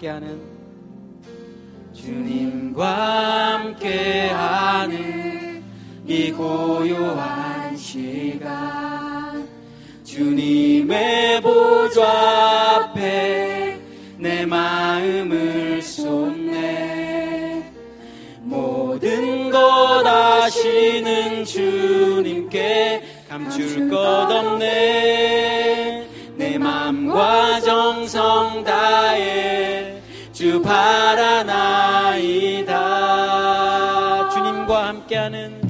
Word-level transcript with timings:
함께하는 0.00 0.40
주님과 1.92 3.60
함께하는 3.60 4.98
이 6.06 6.32
고요한 6.32 7.76
시간. 7.76 9.46
주님의 10.02 11.42
보좌 11.42 12.76
앞에 12.76 13.78
내 14.16 14.46
마음을 14.46 15.82
쏟네. 15.82 17.70
모든 18.40 19.50
것 19.50 20.06
아시는 20.06 21.44
주님께 21.44 23.02
감출 23.28 23.90
것 23.90 23.96
없네. 23.96 26.06
내 26.36 26.56
맘과 26.58 27.60
정성 27.60 28.64
다해 28.64 29.49
주 30.40 30.60
바라나이다. 30.62 31.50
주님과 34.30 34.88
함께하는 34.88 35.60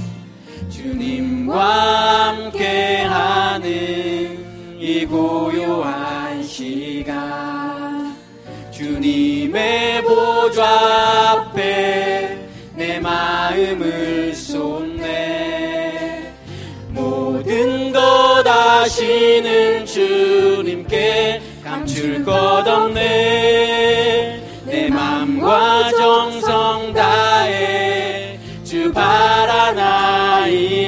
주님과 0.68 2.28
함께하는 2.28 3.66
이 4.78 5.04
고요한 5.06 6.40
시간. 6.44 8.14
주님의 8.70 10.04
보좌 10.04 11.32
앞에 11.32 12.48
내 12.76 13.00
마음을 13.00 14.32
쏟네. 14.32 16.32
모든 16.90 17.92
것 17.92 18.46
아시는 18.46 19.84
주님께 19.84 21.42
감출 21.64 22.24
것 22.24 22.32
없네 22.68 24.39
내 25.50 25.56
맘과 25.56 25.90
정성 25.90 26.92
다해 26.92 28.38
주 28.62 28.92
바라나이 28.92 30.79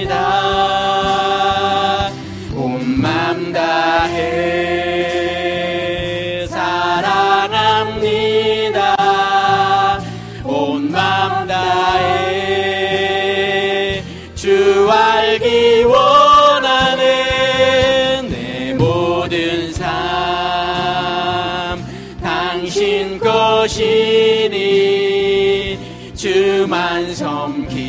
주만 26.33 27.15
섬기리 27.15 27.85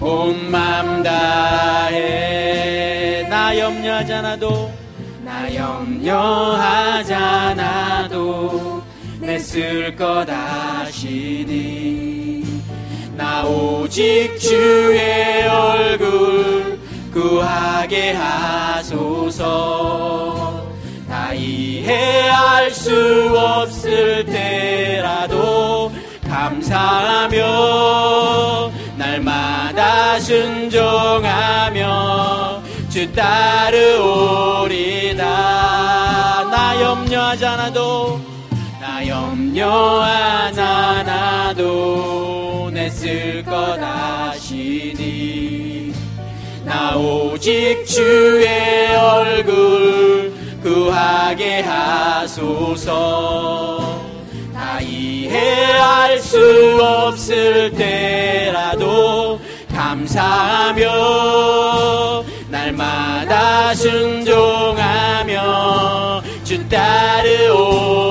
온 0.00 0.50
맘 0.50 1.02
다해. 1.02 1.96
나 3.28 3.56
염려하잖아도 3.58 4.70
나 5.24 5.54
염려하잖아도 5.54 7.00
내 9.20 9.38
쓸 9.38 9.96
것 9.96 10.28
아시니. 10.28 11.60
나 13.16 13.44
오직 13.46 14.38
주의 14.38 15.46
얼굴 15.48 16.78
구하게 17.12 18.12
하소서. 18.12 19.40
다 21.08 21.32
이해할 21.34 22.70
수 22.70 23.32
없을 23.36 24.24
때라도 24.26 25.59
감사하며 26.30 27.38
날마다 28.96 30.18
순종하며 30.20 31.82
주 32.88 33.12
따르오리다. 33.12 35.24
나 36.50 36.80
염려하잖아도 36.80 38.20
나 38.80 39.06
염려하잖아도 39.06 39.90
내쓸것 42.72 43.78
아시니. 43.82 45.92
나 46.64 46.96
오직 46.96 47.84
주의 47.84 48.96
얼굴 48.96 50.32
구하게 50.62 51.60
하소서. 51.62 53.79
다 53.79 53.79
이해할 54.82 56.18
수 56.18 56.78
없을 56.80 57.70
때라도 57.72 59.40
감사하며 59.74 60.84
날마다 62.48 63.74
순종하며 63.74 65.40
주 66.44 66.68
따르오 66.68 68.09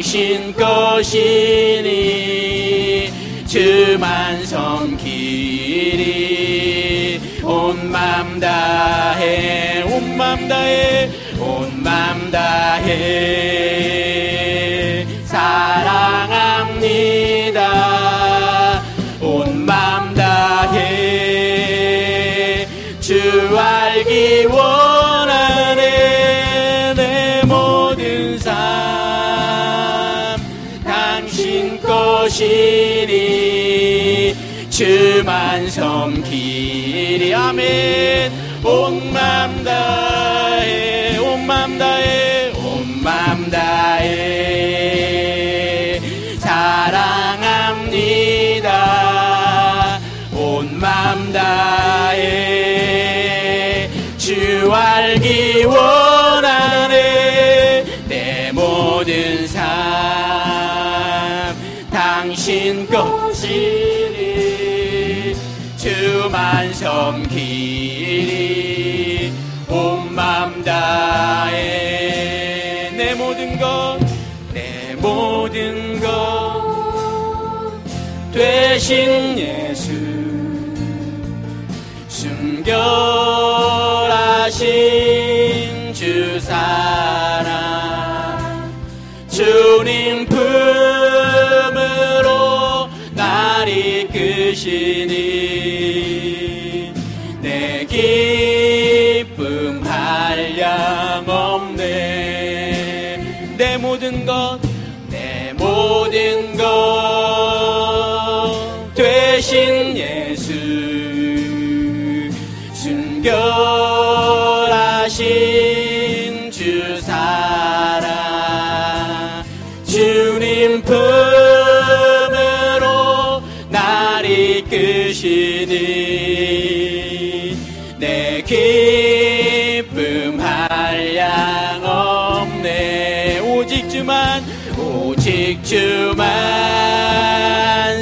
당신 0.00 0.54
것이니 0.54 1.12
주만 3.46 4.46
섬기리 4.46 5.20
온 7.44 7.90
맘 7.90 8.40
다해 8.40 9.82
온 9.82 10.16
맘 10.16 10.48
다해 10.48 11.10
온 11.38 11.82
맘 11.82 12.30
다해. 12.30 12.96
사랑합 15.26 16.59
섬기 37.50 39.09
되신 78.80 79.38
예수 79.38 79.92
순결하신 82.08 82.72
주 85.92 86.40
사랑 86.40 87.50
주님 89.28 90.24
품으로 90.24 90.48
날 93.14 93.68
이끄시니 93.68 95.39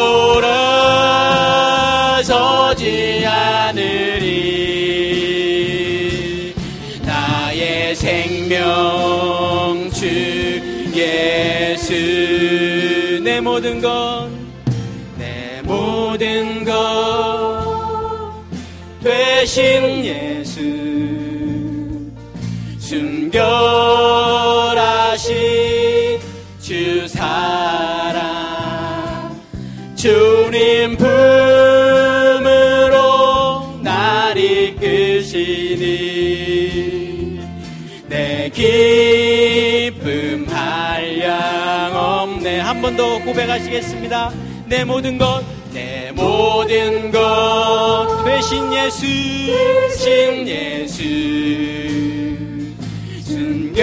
돌아서지 2.22 3.26
않으리. 3.26 4.32
나의 7.02 7.94
생명 7.94 8.62
주 9.92 10.06
예수 10.96 11.92
내 13.22 13.42
모든 13.42 13.82
것 13.82 14.31
되신 19.42 20.06
예수 20.06 20.62
순결하신 22.78 23.40
주 26.60 27.08
사랑 27.08 28.22
주님 29.96 30.96
품으로 30.96 31.10
날 33.82 34.38
이끄시니 34.38 35.80
내 38.08 38.48
기쁨 38.54 40.46
한량 40.48 41.96
없네. 41.96 42.60
한 42.60 42.80
번 42.84 42.96
더 42.96 43.18
고백하시겠습니다. 43.26 44.32
내 44.68 44.84
모든 44.86 45.18
것내 45.18 45.51
모든 46.22 47.12
것 47.12 48.24
되신 48.24 48.72
예수 48.74 49.06
신 49.98 50.48
예수. 50.48 51.02
순결하신 53.24 53.82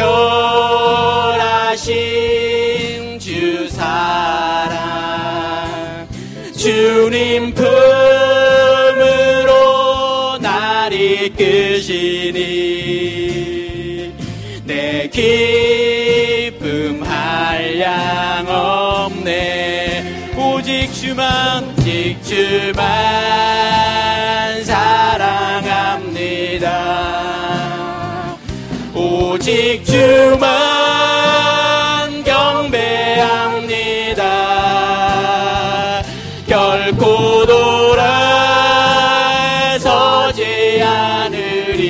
주 3.18 3.68
사랑. 3.68 4.78
주님 6.56 7.52
품으로 7.54 7.68
날 10.40 10.92
이끄시니 10.92 12.38
내 14.64 15.08
기쁨 15.08 17.02
한량 17.02 18.46
없네. 18.48 20.34
오직 20.36 20.92
주만 20.92 21.77
주만 22.28 22.84
사랑합니다. 24.62 25.46
오직 28.94 29.82
주만 29.82 30.46
경배합니다. 32.22 33.64
결코 36.46 37.46
돌아서지 37.46 38.02
않으리. 40.82 41.88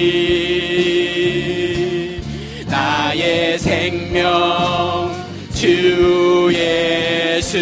나의 2.68 3.58
생명 3.58 5.12
주 5.52 6.48
예수. 6.54 7.58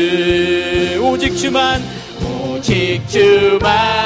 오직 1.00 1.34
주만 1.38 1.95
오직 3.26 4.05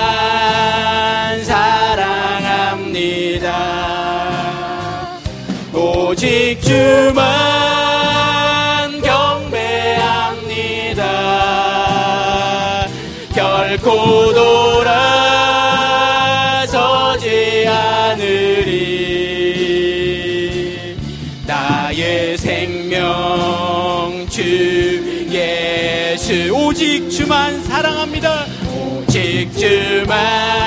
주 30.11 30.60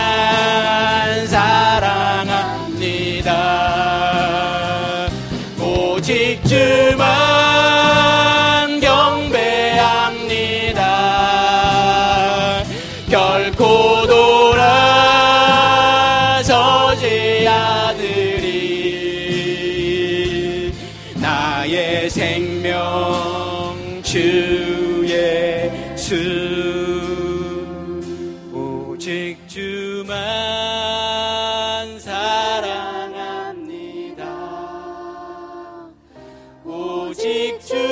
오직 37.26 37.83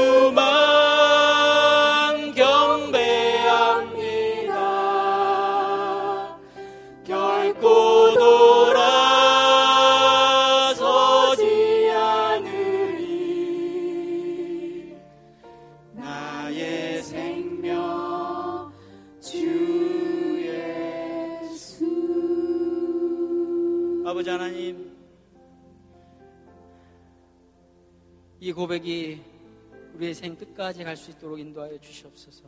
끝까지 30.62 30.84
갈 30.84 30.96
수 30.96 31.10
있도록 31.10 31.40
인도하여 31.40 31.80
주시옵소서. 31.80 32.44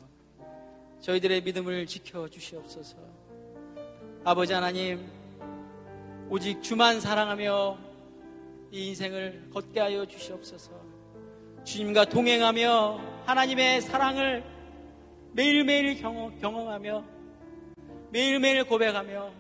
저희들의 1.01 1.41
믿음을 1.41 1.87
지켜 1.87 2.29
주시옵소서. 2.29 2.95
아버지 4.23 4.53
하나님, 4.53 5.03
오직 6.29 6.61
주만 6.61 7.01
사랑하며 7.01 7.77
이 8.71 8.89
인생을 8.89 9.49
걷게 9.51 9.79
하여 9.79 10.05
주시옵소서. 10.05 10.71
주님과 11.63 12.05
동행하며 12.05 13.23
하나님의 13.25 13.81
사랑을 13.81 14.43
매일매일 15.31 15.99
경험, 15.99 16.37
경험하며 16.39 17.03
매일매일 18.11 18.63
고백하며 18.63 19.33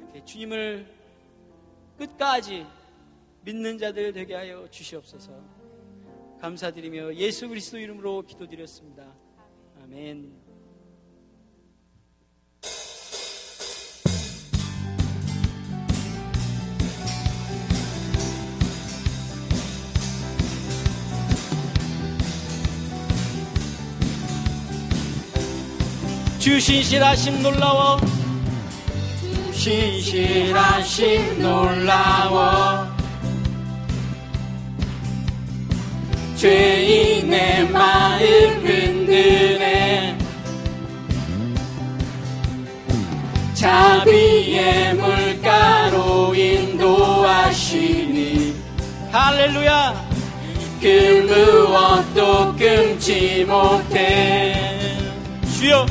이렇게 0.00 0.24
주님을 0.24 0.86
끝까지 1.98 2.66
믿는 3.42 3.76
자들 3.76 4.14
되게 4.14 4.34
하여 4.34 4.66
주시옵소서. 4.70 5.61
감사드리며 6.42 7.14
예수 7.14 7.48
그리스도 7.48 7.78
이름으로 7.78 8.22
기도드렸습니다. 8.26 9.04
아멘. 9.84 10.32
주 26.40 26.58
신 26.58 26.82
실하심 26.82 27.40
놀라워 27.40 27.98
신실하심 29.52 31.40
놀라워 31.40 32.91
죄인의 36.42 37.68
마음 37.68 38.20
흔드네. 38.66 40.18
자비의 43.54 44.94
물가로 44.94 46.34
인도하시니. 46.34 47.76
할렐루야. 49.12 49.94
그 50.80 51.24
무엇도 51.28 52.56
끊지 52.56 53.44
못해. 53.46 54.98
주여. 55.56 55.86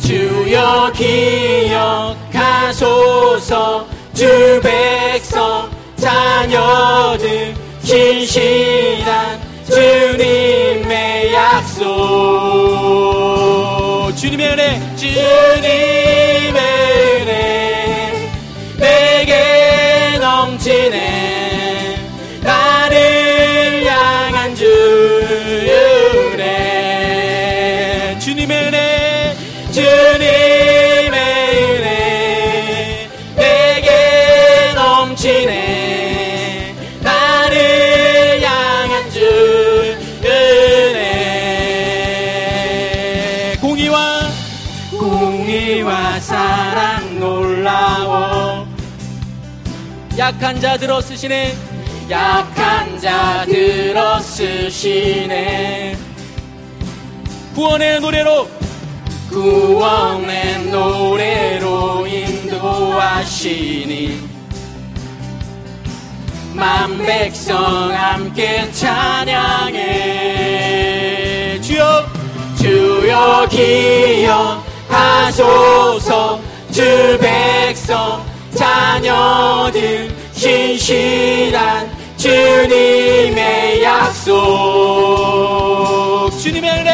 주여 0.00 0.92
기억하소서. 2.56 3.86
주 4.14 4.60
백성 4.62 5.70
자녀들 5.96 7.54
신실한 7.82 9.37
주님의 9.78 11.32
약속. 11.32 11.86
주님의 14.16 14.48
은혜 14.48 14.80
주님의 14.96 16.77
약한 50.28 50.60
자 50.60 50.76
들어 50.76 51.00
쓰시네. 51.00 51.56
약한 52.10 53.00
자 53.00 53.46
들어 53.46 54.20
쓰시네. 54.20 55.96
구원의 57.54 58.00
노래로. 58.02 58.46
구원의 59.30 60.66
노래로 60.66 62.06
인도하시니. 62.06 63.08
만 66.52 66.98
백성 66.98 67.90
함께 67.90 68.70
찬양해. 68.70 69.78
주여. 71.62 72.06
주여 72.58 73.48
기억하소서. 74.90 76.38
주 76.70 77.16
백성 77.18 78.22
자녀들 78.54 80.17
신실한 80.38 81.90
주님의 82.16 83.82
약속. 83.82 84.30
주님의 86.40 86.87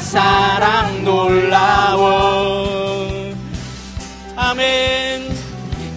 사랑 0.00 1.04
놀라워. 1.04 2.64
아멘. 4.36 5.34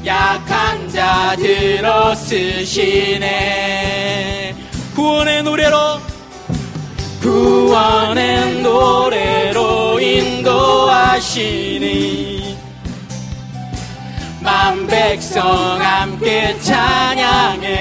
약한 0.05 0.89
자 0.89 1.35
들어 1.37 2.13
쓰시네. 2.15 3.27
구원의 4.95 5.43
노래로. 5.43 5.99
구원의 7.21 8.61
노래로 8.61 9.99
인도하시니. 9.99 11.37
만 14.39 14.87
백성 14.87 15.81
함께 15.81 16.57
찬양해. 16.59 17.77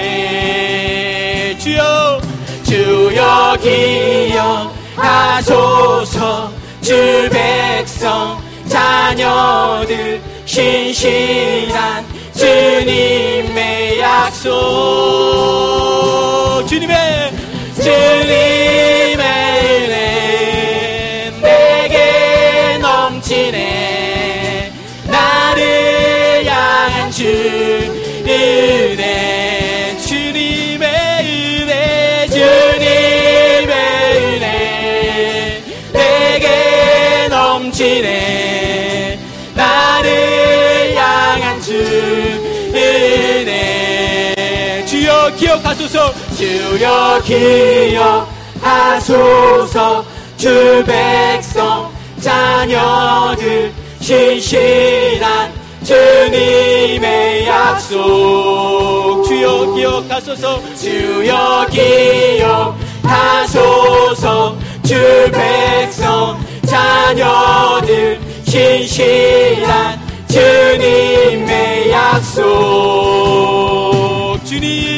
주여 1.59 2.21
주여 2.63 3.57
기억 3.61 4.76
하소서 4.97 6.51
주 6.81 7.29
백성 7.31 8.41
자녀들 8.67 10.19
신실한 10.45 12.05
주님의 12.33 13.99
약속. 13.99 14.51
주님의 16.67 17.31
주님의 17.75 19.15
은혜 19.55 21.31
내게 21.41 22.77
넘치네 22.79 23.66
주여 46.37 47.21
기억하소서. 48.75 50.05
주 50.37 50.83
백성 50.85 51.91
자녀들 52.21 53.73
신실한 53.99 55.51
주님의 55.83 57.47
약속. 57.47 59.23
주여 59.27 59.73
기억하소서. 59.73 60.61
주여 60.75 61.65
기억하소서. 63.41 64.55
주 64.85 65.31
백성 65.31 66.39
자녀들 66.67 68.19
신실한 68.45 69.99
주님의 70.29 71.89
약속. 71.89 72.45
주님 74.45 74.96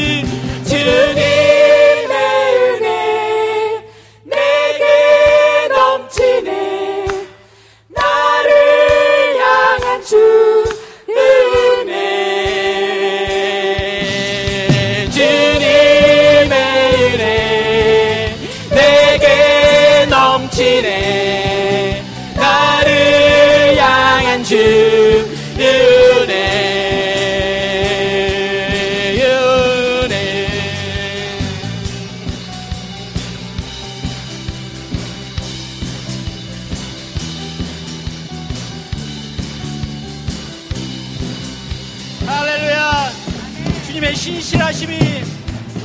주님의 43.90 44.16
신실하심이 44.16 45.00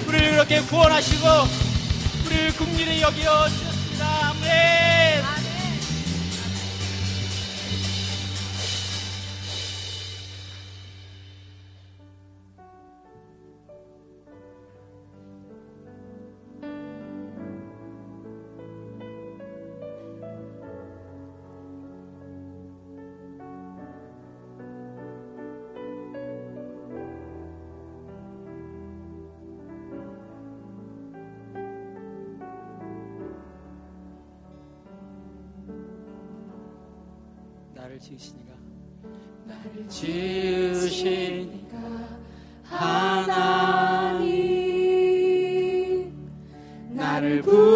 우리를 0.07 0.33
그렇게 0.33 0.61
구원하시고 0.61 1.27
우리를 2.27 2.53
국리를 2.53 3.01
여겨 3.01 3.49
주셨습니다. 3.49 4.29
아멘 4.29 4.84
Debo. 47.35 47.74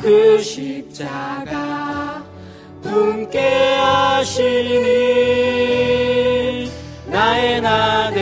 그 0.00 0.40
십자가 0.42 2.24
품게 2.82 3.38
하시니 3.74 4.80
나의 7.06 7.60
나대 7.60 8.19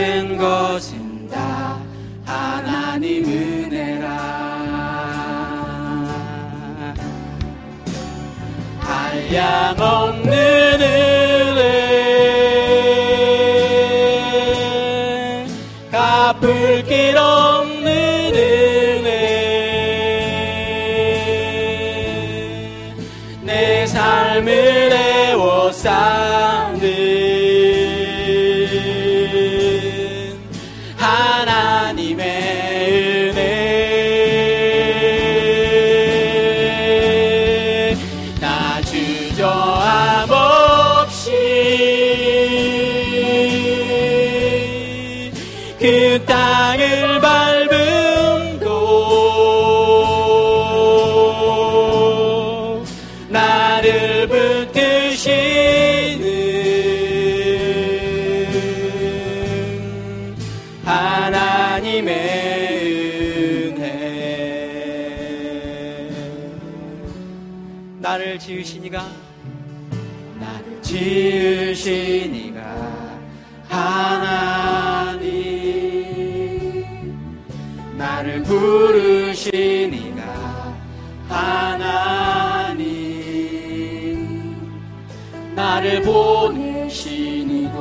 보내시니도 86.09 87.77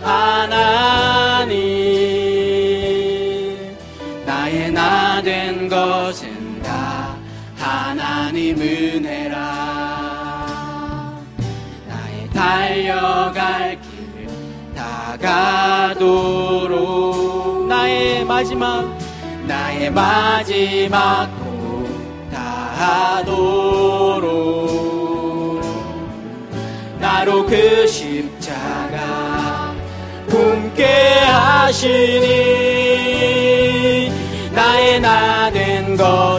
하나님 0.00 1.56
나의 4.24 4.70
나 4.72 5.20
된 5.22 5.68
것은 5.68 6.62
다 6.62 7.16
하나님 7.56 8.60
은혜라. 8.60 9.36
나의 11.88 12.30
달려갈 12.32 13.78
길 13.80 14.28
다가도록. 14.76 16.06
나의 17.66 18.24
마지막 18.24 18.96
나의 19.48 19.90
마지막 19.90 21.28
도 21.40 21.88
다도 22.30 23.75
바로 27.26 27.44
그 27.44 27.84
십자가 27.88 29.74
품게 30.28 30.84
하시니 31.24 32.22
나의 34.52 35.00
나 35.00 35.50
된 35.50 35.96
것. 35.96 36.35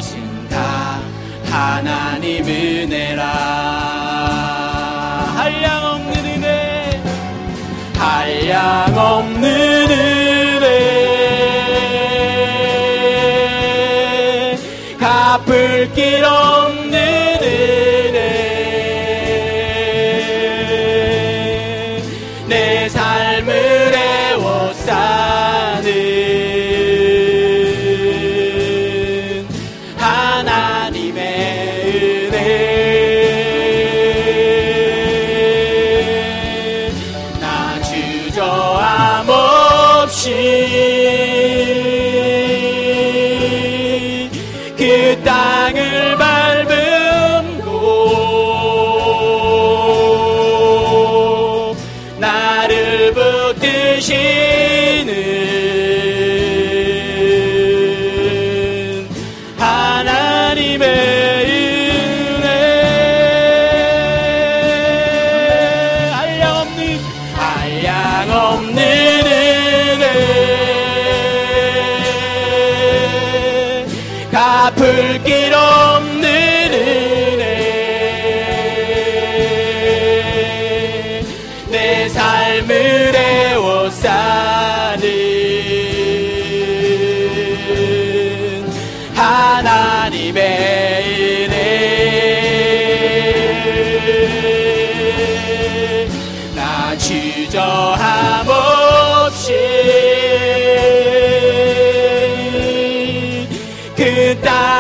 die. 104.36 104.77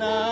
하 0.00 0.25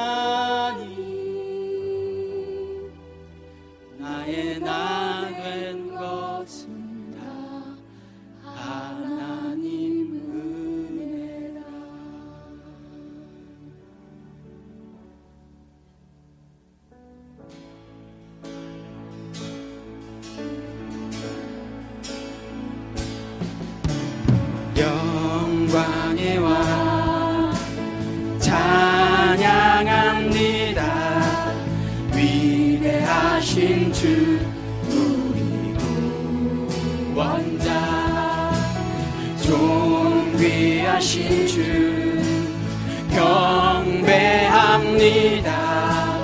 경배합니다. 44.94 46.14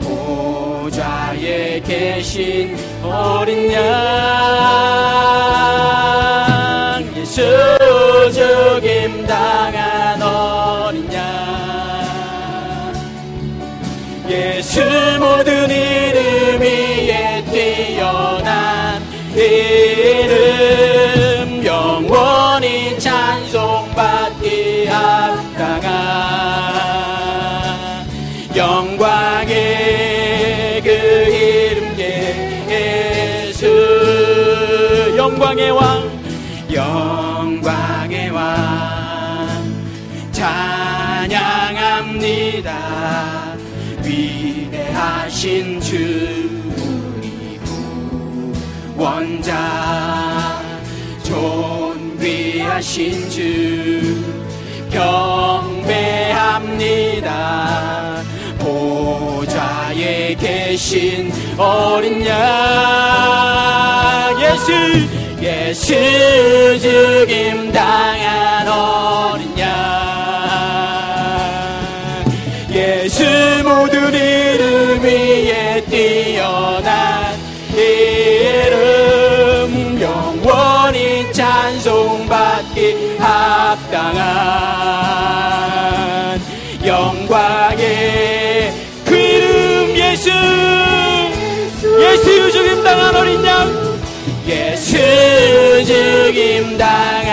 보좌에 0.00 1.80
계신 1.80 2.76
어린 3.02 3.72
양 3.72 3.82
예수 7.16 7.75
위대하신 44.56 45.80
주 45.80 45.96
우리 47.16 47.60
구원자 48.96 50.62
존귀하신 51.22 52.90
주 53.28 54.24
경배합니다. 54.90 56.46
보좌에 58.58 60.34
계신 60.36 61.30
어린 61.58 62.24
양 62.26 62.36
예수 64.40 64.72
예수 65.42 65.92
죽임 66.80 67.70
당한 67.72 68.66
어 68.68 69.35
합당한 83.86 84.26
영광의 86.84 88.72
그 89.04 89.14
이름 89.14 89.96
예수. 89.96 90.30
예수 92.00 92.52
죽임 92.52 92.82
당한 92.82 93.14
어린 93.14 93.44
양. 93.44 93.96
예수 94.46 94.96
죽임 95.84 96.76
당한 96.78 97.25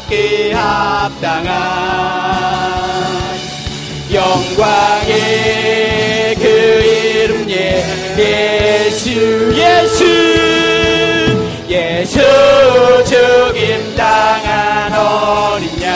받기 0.00 0.52
합당한 0.52 1.50
영광의 4.12 5.14
그 6.36 6.44
이름 6.44 7.50
예 7.50 7.84
예수 8.18 9.10
예수 9.54 10.04
예수 11.68 12.18
죽임 13.04 13.94
당한 13.96 14.92
어린 14.92 15.82
양. 15.82 15.90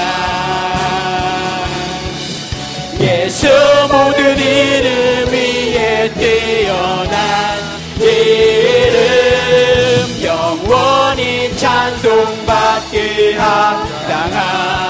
예수 3.00 3.48
모든 3.90 4.38
이름 4.38 5.32
위에 5.32 6.10
뛰어난 6.14 7.58
이름 8.00 9.04
영원히 10.22 11.56
찬송받기 11.56 13.34
합당한 13.34 13.93
Hannah. 14.34 14.83